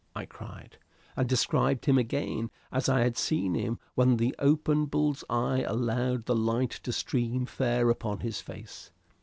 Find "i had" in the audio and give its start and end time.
2.89-3.17